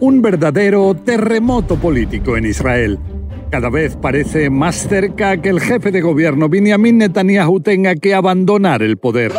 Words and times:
un 0.00 0.22
verdadero 0.22 0.94
terremoto 0.94 1.76
político 1.76 2.36
en 2.36 2.46
Israel. 2.46 2.98
Cada 3.50 3.70
vez 3.70 3.96
parece 3.96 4.50
más 4.50 4.76
cerca 4.88 5.40
que 5.40 5.48
el 5.48 5.60
jefe 5.60 5.90
de 5.90 6.00
gobierno 6.00 6.48
Benjamin 6.48 6.98
Netanyahu 6.98 7.60
tenga 7.60 7.94
que 7.94 8.14
abandonar 8.14 8.82
el 8.82 8.98
poder. 8.98 9.32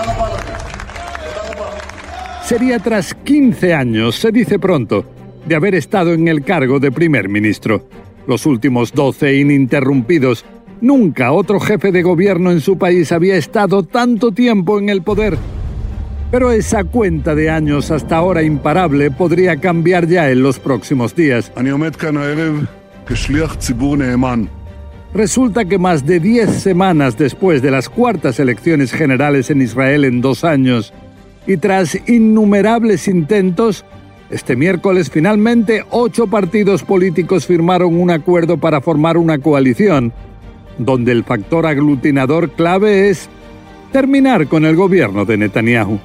Sería 2.44 2.80
tras 2.80 3.14
15 3.14 3.74
años, 3.74 4.16
se 4.16 4.32
dice 4.32 4.58
pronto, 4.58 5.06
de 5.46 5.56
haber 5.56 5.76
estado 5.76 6.14
en 6.14 6.27
el 6.27 6.43
cargo 6.43 6.80
de 6.80 6.91
primer 6.91 7.30
ministro. 7.30 7.88
Los 8.26 8.46
últimos 8.46 8.91
12 8.94 9.36
ininterrumpidos. 9.36 10.46
Nunca 10.82 11.32
otro 11.32 11.60
jefe 11.60 11.91
de 11.91 12.02
gobierno 12.02 12.52
en 12.52 12.62
su 12.62 12.78
país 12.78 13.12
había 13.12 13.36
estado 13.36 13.84
tanto 13.84 14.32
tiempo 14.32 14.80
en 14.80 14.89
el 14.89 15.04
poder. 15.04 15.38
Pero 16.32 16.52
esa 16.52 16.84
cuenta 16.84 17.34
de 17.34 17.50
años 17.50 17.89
hasta 17.89 18.18
ahora 18.18 18.43
imparable 18.43 19.09
podría 19.09 19.57
cambiar 19.57 20.07
ya 20.07 20.29
en 20.29 20.43
los 20.43 20.59
próximos 20.59 21.16
días. 21.16 21.52
Resulta 25.11 25.65
que 25.65 25.79
más 25.79 26.05
de 26.05 26.19
10 26.19 26.52
semanas 26.52 27.18
después 27.18 27.64
de 27.64 27.71
las 27.71 27.89
cuartas 27.89 28.39
elecciones 28.39 28.92
generales 28.92 29.50
en 29.50 29.64
Israel 29.64 30.05
en 30.05 30.21
dos 30.21 30.43
años, 30.43 30.93
y 31.47 31.57
tras 31.57 31.97
innumerables 32.08 33.08
intentos, 33.08 33.83
este 34.30 34.55
miércoles 34.55 35.09
finalmente 35.09 35.83
ocho 35.89 36.27
partidos 36.27 36.83
políticos 36.83 37.47
firmaron 37.47 38.00
un 38.00 38.11
acuerdo 38.11 38.58
para 38.58 38.81
formar 38.81 39.17
una 39.17 39.39
coalición, 39.39 40.14
donde 40.77 41.11
el 41.11 41.23
factor 41.23 41.66
aglutinador 41.66 42.52
clave 42.52 43.09
es 43.09 43.30
terminar 43.91 44.45
con 44.45 44.64
el 44.64 44.75
gobierno 44.75 45.25
de 45.25 45.38
Netanyahu. 45.38 46.00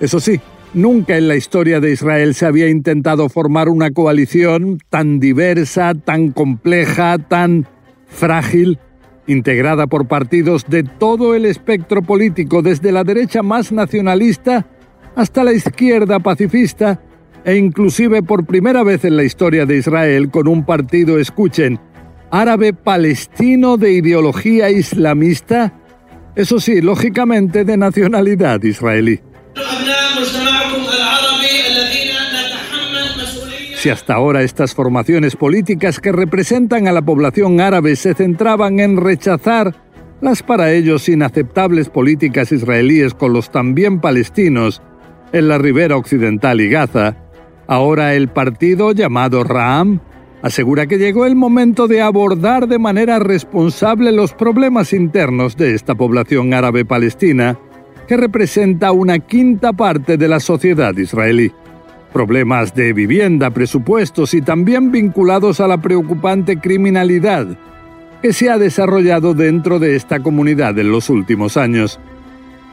Eso 0.00 0.20
sí, 0.20 0.40
nunca 0.74 1.16
en 1.16 1.26
la 1.26 1.36
historia 1.36 1.80
de 1.80 1.92
Israel 1.92 2.34
se 2.34 2.46
había 2.46 2.68
intentado 2.68 3.28
formar 3.28 3.68
una 3.68 3.90
coalición 3.90 4.78
tan 4.90 5.18
diversa, 5.18 5.94
tan 5.94 6.30
compleja, 6.30 7.18
tan 7.18 7.66
frágil, 8.06 8.78
integrada 9.26 9.86
por 9.86 10.06
partidos 10.06 10.66
de 10.68 10.84
todo 10.84 11.34
el 11.34 11.44
espectro 11.44 12.02
político, 12.02 12.62
desde 12.62 12.92
la 12.92 13.04
derecha 13.04 13.42
más 13.42 13.72
nacionalista 13.72 14.66
hasta 15.16 15.42
la 15.42 15.52
izquierda 15.52 16.20
pacifista, 16.20 17.02
e 17.44 17.56
inclusive 17.56 18.22
por 18.22 18.46
primera 18.46 18.82
vez 18.84 19.04
en 19.04 19.16
la 19.16 19.24
historia 19.24 19.66
de 19.66 19.78
Israel 19.78 20.30
con 20.30 20.46
un 20.48 20.64
partido, 20.64 21.18
escuchen, 21.18 21.78
árabe 22.30 22.72
palestino 22.72 23.76
de 23.76 23.92
ideología 23.92 24.70
islamista, 24.70 25.72
eso 26.36 26.60
sí, 26.60 26.80
lógicamente 26.80 27.64
de 27.64 27.76
nacionalidad 27.76 28.62
israelí. 28.62 29.20
Si 33.78 33.90
hasta 33.90 34.14
ahora 34.14 34.42
estas 34.42 34.74
formaciones 34.74 35.36
políticas 35.36 36.00
que 36.00 36.10
representan 36.10 36.88
a 36.88 36.92
la 36.92 37.02
población 37.02 37.60
árabe 37.60 37.94
se 37.94 38.12
centraban 38.12 38.80
en 38.80 38.96
rechazar 38.96 39.74
las 40.20 40.42
para 40.42 40.72
ellos 40.72 41.08
inaceptables 41.08 41.88
políticas 41.88 42.50
israelíes 42.50 43.14
con 43.14 43.32
los 43.32 43.50
también 43.50 44.00
palestinos 44.00 44.82
en 45.32 45.46
la 45.46 45.58
ribera 45.58 45.96
occidental 45.96 46.60
y 46.60 46.68
Gaza, 46.68 47.16
ahora 47.68 48.14
el 48.14 48.26
partido 48.28 48.90
llamado 48.90 49.44
Ram 49.44 50.00
asegura 50.42 50.88
que 50.88 50.98
llegó 50.98 51.24
el 51.24 51.36
momento 51.36 51.86
de 51.86 52.02
abordar 52.02 52.66
de 52.66 52.80
manera 52.80 53.20
responsable 53.20 54.10
los 54.10 54.32
problemas 54.32 54.92
internos 54.92 55.56
de 55.56 55.74
esta 55.74 55.94
población 55.94 56.52
árabe 56.52 56.84
palestina 56.84 57.58
que 58.08 58.16
representa 58.16 58.90
una 58.90 59.18
quinta 59.18 59.74
parte 59.74 60.16
de 60.16 60.28
la 60.28 60.40
sociedad 60.40 60.96
israelí. 60.96 61.52
Problemas 62.12 62.74
de 62.74 62.94
vivienda, 62.94 63.50
presupuestos 63.50 64.32
y 64.32 64.40
también 64.40 64.90
vinculados 64.90 65.60
a 65.60 65.68
la 65.68 65.76
preocupante 65.76 66.58
criminalidad 66.58 67.46
que 68.22 68.32
se 68.32 68.48
ha 68.48 68.58
desarrollado 68.58 69.34
dentro 69.34 69.78
de 69.78 69.94
esta 69.94 70.20
comunidad 70.20 70.76
en 70.78 70.90
los 70.90 71.10
últimos 71.10 71.58
años. 71.58 72.00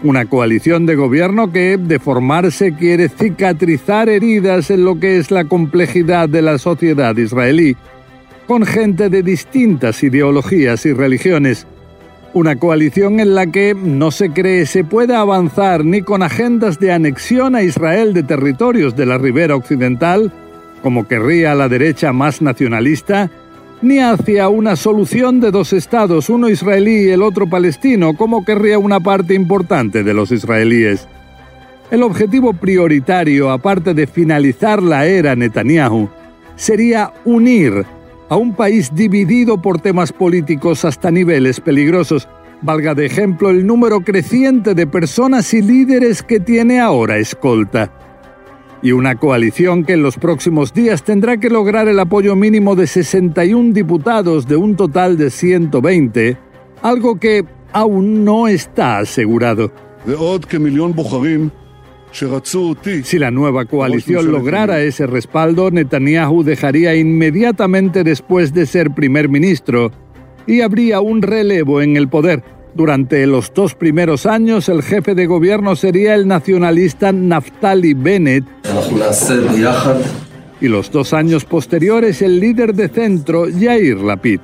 Una 0.04 0.26
coalición 0.26 0.86
de 0.86 0.96
gobierno 0.96 1.52
que, 1.52 1.78
de 1.78 2.00
formarse, 2.00 2.74
quiere 2.74 3.10
cicatrizar 3.10 4.08
heridas 4.08 4.72
en 4.72 4.86
lo 4.86 5.00
que 5.00 5.18
es 5.18 5.32
la 5.32 5.46
complejidad 5.46 6.30
de 6.30 6.42
la 6.42 6.58
sociedad 6.58 7.16
israelí, 7.18 7.76
con 8.48 8.66
gente 8.66 9.10
de 9.10 9.22
distintas 9.22 10.02
ideologías 10.02 10.86
y 10.86 10.94
religiones, 10.94 11.68
una 12.36 12.58
coalición 12.58 13.22
en 13.22 13.34
la 13.34 13.48
que 13.48 13.74
no 13.74 14.12
se 14.12 14.30
cree 14.32 14.66
se 14.66 14.84
pueda 14.84 15.22
avanzar 15.22 15.86
ni 15.86 16.02
con 16.02 16.22
agendas 16.22 16.80
de 16.80 16.92
anexión 16.92 17.56
a 17.56 17.64
Israel 17.64 18.14
de 18.14 18.24
territorios 18.24 18.94
de 18.94 19.06
la 19.06 19.18
ribera 19.18 19.56
occidental, 19.56 20.34
como 20.84 21.08
querría 21.08 21.56
la 21.56 21.70
derecha 21.70 22.12
más 22.12 22.42
nacionalista, 22.42 23.32
ni 23.82 24.00
hacia 24.00 24.50
una 24.50 24.76
solución 24.76 25.40
de 25.40 25.50
dos 25.50 25.72
estados, 25.72 26.30
uno 26.30 26.50
israelí 26.50 27.06
y 27.06 27.10
el 27.12 27.24
otro 27.24 27.48
palestino, 27.48 28.18
como 28.18 28.44
querría 28.44 28.80
una 28.80 29.00
parte 29.00 29.34
importante 29.34 30.04
de 30.04 30.14
los 30.14 30.34
israelíes. 30.34 31.08
El 31.90 32.04
objetivo 32.04 32.52
prioritario, 32.52 33.50
aparte 33.50 33.94
de 33.94 34.08
finalizar 34.08 34.84
la 34.84 35.06
era 35.06 35.38
Netanyahu, 35.38 36.10
sería 36.58 37.14
unir 37.24 37.86
a 38.30 38.36
un 38.36 38.54
país 38.54 38.94
dividido 38.94 39.62
por 39.62 39.80
temas 39.80 40.12
políticos 40.12 40.86
hasta 40.86 41.12
niveles 41.12 41.60
peligrosos. 41.60 42.28
Valga 42.62 42.96
de 42.96 43.06
ejemplo 43.06 43.50
el 43.50 43.68
número 43.68 44.02
creciente 44.02 44.74
de 44.74 44.88
personas 44.88 45.54
y 45.54 45.62
líderes 45.62 46.24
que 46.24 46.40
tiene 46.40 46.80
ahora 46.80 47.18
escolta. 47.18 47.92
Y 48.82 48.92
una 48.92 49.16
coalición 49.16 49.84
que 49.84 49.94
en 49.94 50.04
los 50.04 50.18
próximos 50.18 50.74
días 50.74 51.04
tendrá 51.04 51.38
que 51.38 51.50
lograr 51.50 51.88
el 51.88 52.00
apoyo 52.00 52.36
mínimo 52.36 52.76
de 52.76 52.88
61 52.88 53.74
diputados 53.74 54.48
de 54.48 54.56
un 54.56 54.76
total 54.76 55.18
de 55.18 55.30
120, 55.30 56.38
algo 56.82 57.20
que 57.20 57.46
aún 57.74 58.24
no 58.24 58.48
está 58.48 59.00
asegurado. 59.00 59.72
Si 63.04 63.20
la 63.20 63.30
nueva 63.30 63.66
coalición 63.66 64.32
lograra 64.32 64.80
ese 64.80 65.06
respaldo, 65.06 65.70
Netanyahu 65.70 66.44
dejaría 66.44 66.96
inmediatamente 66.96 68.06
después 68.06 68.54
de 68.54 68.66
ser 68.66 68.92
primer 68.92 69.28
ministro 69.28 69.92
y 70.48 70.62
habría 70.62 71.02
un 71.02 71.22
relevo 71.22 71.82
en 71.82 71.98
el 71.98 72.08
poder. 72.08 72.42
Durante 72.74 73.28
los 73.28 73.54
dos 73.54 73.76
primeros 73.76 74.26
años, 74.26 74.70
el 74.70 74.82
jefe 74.82 75.14
de 75.14 75.26
gobierno 75.26 75.76
sería 75.76 76.16
el 76.16 76.26
nacionalista 76.26 77.12
Naftali 77.12 77.94
Bennett. 77.94 78.46
Y 80.62 80.68
los 80.70 80.92
dos 80.92 81.14
años 81.14 81.44
posteriores, 81.44 82.22
el 82.22 82.40
líder 82.40 82.74
de 82.76 82.88
centro, 82.88 83.50
Yair 83.50 83.98
Lapid. 83.98 84.40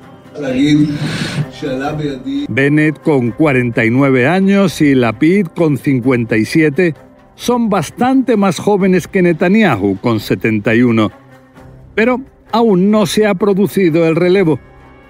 Bennett 2.48 3.02
con 3.02 3.30
49 3.30 4.26
años 4.28 4.80
y 4.82 4.94
Lapid 4.94 5.46
con 5.54 5.78
57 5.78 7.11
son 7.34 7.68
bastante 7.68 8.36
más 8.36 8.58
jóvenes 8.58 9.08
que 9.08 9.22
Netanyahu, 9.22 9.98
con 10.00 10.20
71. 10.20 11.10
Pero 11.94 12.20
aún 12.52 12.90
no 12.90 13.06
se 13.06 13.26
ha 13.26 13.34
producido 13.34 14.06
el 14.06 14.16
relevo. 14.16 14.60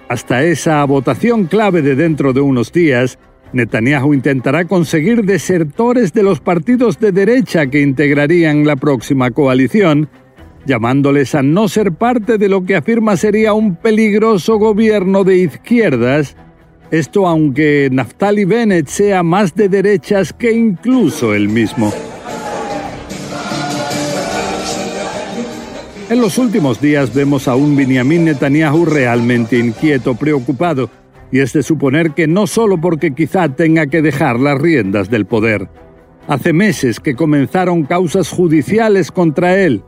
Hasta 0.09 0.43
esa 0.43 0.83
votación 0.85 1.45
clave 1.45 1.81
de 1.81 1.95
dentro 1.95 2.33
de 2.33 2.41
unos 2.41 2.71
días, 2.71 3.17
Netanyahu 3.53 4.13
intentará 4.13 4.65
conseguir 4.65 5.23
desertores 5.23 6.11
de 6.13 6.23
los 6.23 6.39
partidos 6.39 6.99
de 6.99 7.11
derecha 7.11 7.67
que 7.67 7.81
integrarían 7.81 8.65
la 8.65 8.75
próxima 8.75 9.31
coalición, 9.31 10.09
llamándoles 10.65 11.35
a 11.35 11.43
no 11.43 11.67
ser 11.67 11.93
parte 11.93 12.37
de 12.37 12.49
lo 12.49 12.65
que 12.65 12.75
afirma 12.75 13.15
sería 13.15 13.53
un 13.53 13.75
peligroso 13.75 14.57
gobierno 14.57 15.23
de 15.23 15.37
izquierdas, 15.37 16.35
esto 16.91 17.27
aunque 17.27 17.89
Naftali 17.91 18.45
Bennett 18.45 18.87
sea 18.87 19.23
más 19.23 19.55
de 19.55 19.69
derechas 19.69 20.33
que 20.33 20.51
incluso 20.51 21.33
él 21.33 21.49
mismo. 21.49 21.91
En 26.09 26.19
los 26.19 26.37
últimos 26.37 26.81
días 26.81 27.13
vemos 27.13 27.47
a 27.47 27.55
un 27.55 27.75
Benjamin 27.75 28.25
Netanyahu 28.25 28.85
realmente 28.85 29.57
inquieto, 29.57 30.15
preocupado, 30.15 30.89
y 31.31 31.39
es 31.39 31.53
de 31.53 31.63
suponer 31.63 32.11
que 32.11 32.27
no 32.27 32.45
solo 32.45 32.79
porque 32.79 33.15
quizá 33.15 33.49
tenga 33.49 33.87
que 33.87 34.01
dejar 34.01 34.39
las 34.39 34.59
riendas 34.59 35.09
del 35.09 35.25
poder. 35.25 35.69
Hace 36.27 36.53
meses 36.53 36.99
que 36.99 37.15
comenzaron 37.15 37.83
causas 37.83 38.29
judiciales 38.29 39.11
contra 39.11 39.57
él 39.57 39.81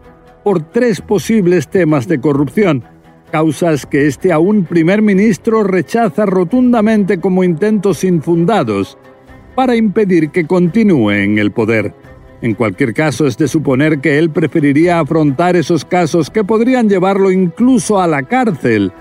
por 0.44 0.72
tres 0.72 1.02
posibles 1.02 1.68
temas 1.68 2.08
de 2.08 2.20
corrupción, 2.20 2.84
causas 3.32 3.86
que 3.86 4.08
este 4.08 4.32
aún 4.32 4.64
primer 4.64 5.02
ministro 5.02 5.64
rechaza 5.64 6.26
rotundamente 6.26 7.20
como 7.20 7.44
intentos 7.44 8.04
infundados 8.04 8.98
para 9.54 9.76
impedir 9.76 10.30
que 10.30 10.48
continúe 10.48 11.12
en 11.12 11.40
el 11.40 11.52
poder. 11.52 11.94
En 12.42 12.54
cualquier 12.54 12.94
caso, 12.94 13.28
es 13.28 13.38
de 13.38 13.48
suponer 13.48 14.00
que 14.00 14.20
él 14.20 14.30
preferiría 14.30 15.00
afrontar 15.00 15.56
esos 15.56 15.86
casos 15.86 16.30
que 16.30 16.44
podrían 16.44 16.90
llevarlo 16.90 17.32
incluso 17.32 18.00
a 18.00 18.08
la 18.08 18.24
cárcel, 18.24 18.92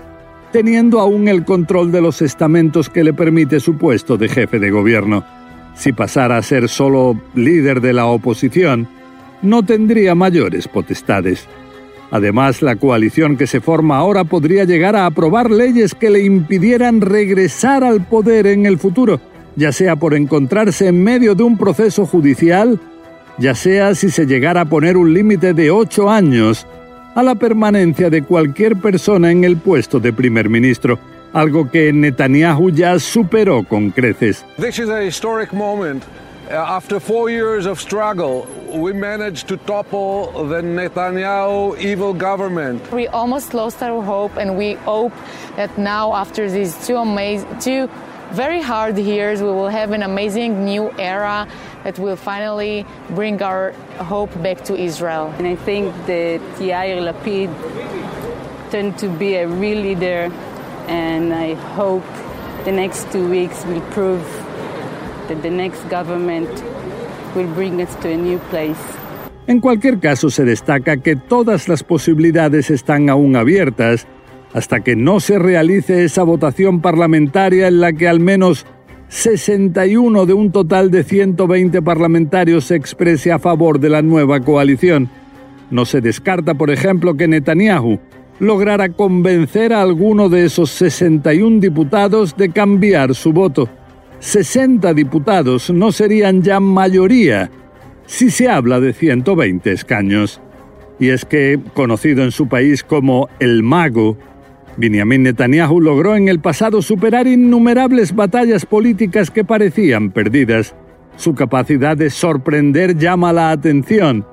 teniendo 0.51 0.99
aún 0.99 1.27
el 1.27 1.43
control 1.43 1.91
de 1.91 2.01
los 2.01 2.21
estamentos 2.21 2.89
que 2.89 3.03
le 3.03 3.13
permite 3.13 3.59
su 3.59 3.77
puesto 3.77 4.17
de 4.17 4.29
jefe 4.29 4.57
de 4.59 4.71
gobierno. 4.71 5.25
Si 5.75 5.91
pasara 5.91 6.37
a 6.37 6.41
ser 6.41 6.69
solo 6.69 7.19
líder 7.33 7.81
de 7.81 7.91
la 7.91 8.05
oposición, 8.05 8.87
no 9.41 9.63
tendría 9.63 10.15
mayores 10.15 10.67
potestades. 10.67 11.45
Además, 12.11 12.61
la 12.61 12.77
coalición 12.77 13.35
que 13.35 13.47
se 13.47 13.59
forma 13.59 13.97
ahora 13.97 14.23
podría 14.23 14.63
llegar 14.63 14.95
a 14.95 15.05
aprobar 15.05 15.51
leyes 15.51 15.93
que 15.93 16.09
le 16.09 16.23
impidieran 16.23 17.01
regresar 17.01 17.83
al 17.83 18.05
poder 18.05 18.47
en 18.47 18.65
el 18.65 18.77
futuro, 18.77 19.19
ya 19.57 19.73
sea 19.73 19.97
por 19.97 20.13
encontrarse 20.13 20.87
en 20.87 21.03
medio 21.03 21.35
de 21.35 21.43
un 21.43 21.57
proceso 21.57 22.05
judicial, 22.05 22.79
ya 23.37 23.55
sea 23.55 23.95
si 23.95 24.09
se 24.09 24.25
llegara 24.25 24.61
a 24.61 24.65
poner 24.65 24.97
un 24.97 25.13
límite 25.13 25.53
de 25.53 25.71
ocho 25.71 26.09
años 26.09 26.65
a 27.15 27.23
la 27.23 27.35
permanencia 27.35 28.09
de 28.09 28.23
cualquier 28.23 28.75
persona 28.75 29.31
en 29.31 29.43
el 29.43 29.57
puesto 29.57 29.99
de 29.99 30.11
primer 30.11 30.49
ministro, 30.49 30.99
algo 31.33 31.69
que 31.69 31.91
Netanyahu 31.93 32.71
ya 32.71 32.99
superó 32.99 33.63
con 33.63 33.91
creces. 33.91 34.45
This 34.57 34.79
is 34.79 34.89
a 34.89 35.01
historic 35.01 35.53
moment. 35.53 36.03
Uh, 36.47 36.53
after 36.53 36.99
four 36.99 37.29
years 37.31 37.65
of 37.65 37.79
struggle, 37.79 38.45
we 38.71 38.93
managed 38.93 39.47
to 39.47 39.57
topple 39.57 40.31
the 40.47 40.61
Netanyahu 40.61 41.75
evil 41.79 42.13
government. 42.13 42.81
We 42.91 43.07
almost 43.07 43.55
lost 43.55 43.81
our 43.81 44.03
hope, 44.03 44.37
and 44.37 44.55
we 44.55 44.73
hope 44.85 45.11
that 45.55 45.75
now, 45.75 46.13
after 46.13 46.47
these 46.51 46.75
two 46.85 46.97
amazing, 46.97 47.47
two 47.59 47.89
very 48.31 48.61
hard 48.61 48.97
years, 48.97 49.41
we 49.41 49.47
will 49.47 49.69
have 49.69 49.91
an 49.91 50.03
amazing 50.03 50.65
new 50.65 50.91
era 50.99 51.47
that 51.85 51.99
will 51.99 52.15
finally 52.15 52.83
bring 53.11 53.41
our 53.43 53.71
hope 53.99 54.33
back 54.41 54.63
to 54.65 54.75
Israel. 54.75 55.31
And 55.37 55.47
I 55.47 55.55
think 55.55 55.93
that 56.07 56.41
Yair 56.59 56.99
Lapid 56.99 57.49
turned 58.71 58.97
to 58.97 59.07
be 59.07 59.35
a 59.35 59.47
real 59.47 59.79
leader, 59.79 60.31
and 60.87 61.31
I 61.31 61.53
hope 61.77 62.03
the 62.65 62.71
next 62.71 63.11
two 63.11 63.29
weeks 63.29 63.63
will 63.65 63.81
prove 63.91 64.25
that 65.27 65.41
the 65.43 65.51
next 65.51 65.87
government 65.89 66.49
will 67.35 67.47
bring 67.53 67.79
us 67.81 67.95
to 68.01 68.09
a 68.09 68.17
new 68.17 68.39
place. 68.49 68.83
En 69.47 69.61
cualquier 69.61 69.99
caso, 69.99 70.31
se 70.31 70.43
destaca 70.43 70.97
que 70.97 71.15
todas 71.15 71.69
las 71.69 71.83
posibilidades 71.83 72.71
están 72.71 73.11
aún 73.11 73.35
abiertas 73.35 74.07
hasta 74.55 74.79
que 74.79 74.95
no 74.95 75.19
se 75.19 75.37
realice 75.37 76.03
esa 76.03 76.23
votación 76.23 76.81
parlamentaria 76.81 77.67
en 77.67 77.79
la 77.79 77.93
que 77.93 78.07
al 78.07 78.19
menos 78.19 78.65
61 79.09 80.25
de 80.25 80.33
un 80.33 80.51
total 80.51 80.91
de 80.91 81.03
120 81.03 81.81
parlamentarios 81.81 82.65
se 82.65 82.75
exprese 82.75 83.31
a 83.31 83.39
favor 83.39 83.79
de 83.79 83.89
la 83.89 84.01
nueva 84.01 84.39
coalición. 84.39 85.09
No 85.69 85.85
se 85.85 86.01
descarta, 86.01 86.53
por 86.55 86.69
ejemplo, 86.69 87.15
que 87.15 87.27
Netanyahu 87.27 87.99
lograra 88.39 88.89
convencer 88.89 89.73
a 89.73 89.81
alguno 89.81 90.29
de 90.29 90.45
esos 90.45 90.69
61 90.71 91.59
diputados 91.59 92.35
de 92.35 92.49
cambiar 92.49 93.15
su 93.15 93.31
voto. 93.31 93.69
60 94.19 94.93
diputados 94.93 95.69
no 95.69 95.91
serían 95.91 96.41
ya 96.41 96.59
mayoría 96.59 97.51
si 98.05 98.29
se 98.29 98.49
habla 98.49 98.79
de 98.79 98.93
120 98.93 99.71
escaños. 99.71 100.41
Y 100.99 101.09
es 101.09 101.25
que, 101.25 101.59
conocido 101.73 102.23
en 102.23 102.31
su 102.31 102.47
país 102.47 102.83
como 102.83 103.29
el 103.39 103.63
mago, 103.63 104.17
Benjamin 104.77 105.23
Netanyahu 105.23 105.79
logró 105.79 106.15
en 106.15 106.27
el 106.27 106.39
pasado 106.39 106.81
superar 106.81 107.27
innumerables 107.27 108.13
batallas 108.13 108.65
políticas 108.65 109.31
que 109.31 109.43
parecían 109.43 110.11
perdidas. 110.11 110.75
Su 111.15 111.33
capacidad 111.33 111.95
de 111.95 112.09
sorprender 112.09 112.97
llama 112.97 113.31
la 113.31 113.51
atención. 113.51 114.25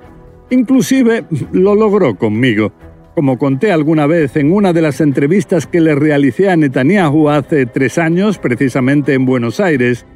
Inclusive 0.51 1.25
lo 1.53 1.75
logró 1.75 2.17
conmigo. 2.17 2.73
Como 3.15 3.39
conté 3.39 3.71
alguna 3.71 4.07
vez 4.07 4.37
en 4.37 4.53
una 4.53 4.73
de 4.73 4.83
las 4.83 5.01
entrevistas 5.01 5.67
que 5.67 5.81
le 5.81 5.95
realicé 5.95 6.51
a 6.51 6.57
Netanyahu 6.57 7.29
hace 7.29 7.67
tres 7.67 7.99
años, 7.99 8.39
precisamente 8.39 9.15
en 9.15 9.27
Buenos 9.27 9.61
Aires, 9.61 10.07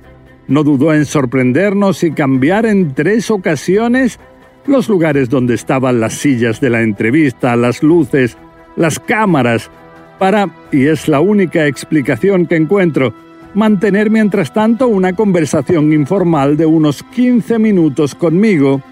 no 0.48 0.64
dudó 0.64 0.94
en 0.94 1.04
sorprendernos 1.04 2.02
y 2.02 2.12
cambiar 2.12 2.66
en 2.66 2.94
tres 2.94 3.30
ocasiones 3.30 4.18
los 4.66 4.88
lugares 4.88 5.28
donde 5.28 5.54
estaban 5.54 6.00
las 6.00 6.14
sillas 6.14 6.60
de 6.60 6.70
la 6.70 6.82
entrevista, 6.82 7.54
las 7.54 7.82
luces, 7.82 8.36
las 8.76 8.98
cámaras, 8.98 9.70
para, 10.18 10.48
y 10.72 10.86
es 10.86 11.08
la 11.08 11.20
única 11.20 11.66
explicación 11.66 12.46
que 12.46 12.56
encuentro, 12.56 13.14
mantener 13.54 14.10
mientras 14.10 14.52
tanto 14.52 14.88
una 14.88 15.14
conversación 15.14 15.92
informal 15.92 16.56
de 16.56 16.66
unos 16.66 17.02
15 17.02 17.58
minutos 17.58 18.14
conmigo, 18.14 18.82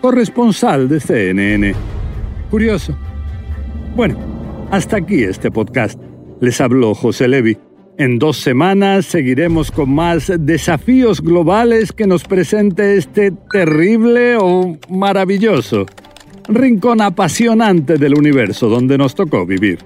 corresponsal 0.00 0.88
de 0.88 1.00
CNN. 1.00 1.74
Curioso. 2.50 2.96
Bueno, 3.94 4.16
hasta 4.70 4.98
aquí 4.98 5.22
este 5.22 5.50
podcast. 5.50 5.98
Les 6.40 6.60
habló 6.60 6.94
José 6.94 7.28
Levi. 7.28 7.56
En 7.98 8.18
dos 8.18 8.36
semanas 8.36 9.06
seguiremos 9.06 9.70
con 9.70 9.94
más 9.94 10.30
desafíos 10.38 11.22
globales 11.22 11.92
que 11.92 12.06
nos 12.06 12.24
presente 12.24 12.98
este 12.98 13.32
terrible 13.50 14.36
o 14.38 14.76
maravilloso 14.90 15.86
rincón 16.48 17.00
apasionante 17.00 17.98
del 17.98 18.16
universo 18.16 18.68
donde 18.68 18.98
nos 18.98 19.14
tocó 19.14 19.46
vivir. 19.46 19.78